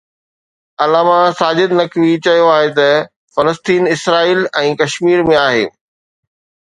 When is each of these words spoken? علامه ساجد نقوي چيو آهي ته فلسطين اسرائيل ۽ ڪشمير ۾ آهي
علامه 0.83 1.19
ساجد 1.39 1.71
نقوي 1.79 2.13
چيو 2.25 2.47
آهي 2.57 2.69
ته 2.77 2.89
فلسطين 3.35 3.83
اسرائيل 3.95 4.39
۽ 4.69 4.73
ڪشمير 4.83 5.19
۾ 5.33 5.39
آهي 5.47 5.65